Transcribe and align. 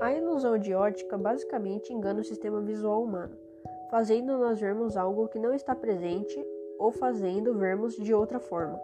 A 0.00 0.12
ilusão 0.12 0.56
de 0.56 0.72
ótica 0.74 1.18
basicamente 1.18 1.92
engana 1.92 2.20
o 2.20 2.24
sistema 2.24 2.60
visual 2.60 3.02
humano, 3.02 3.36
fazendo 3.90 4.38
nós 4.38 4.60
vermos 4.60 4.96
algo 4.96 5.26
que 5.26 5.40
não 5.40 5.52
está 5.52 5.74
presente 5.74 6.38
ou 6.78 6.92
fazendo 6.92 7.58
vermos 7.58 7.96
de 7.96 8.14
outra 8.14 8.38
forma. 8.38 8.80